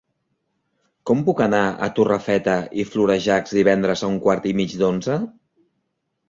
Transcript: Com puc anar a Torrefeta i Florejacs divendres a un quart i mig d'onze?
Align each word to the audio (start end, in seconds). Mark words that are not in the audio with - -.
Com 1.09 1.19
puc 1.27 1.43
anar 1.45 1.59
a 1.87 1.89
Torrefeta 1.99 2.55
i 2.85 2.87
Florejacs 2.95 3.55
divendres 3.59 4.03
a 4.05 4.11
un 4.15 4.19
quart 4.25 4.49
i 4.55 4.55
mig 4.63 4.75
d'onze? 4.83 5.21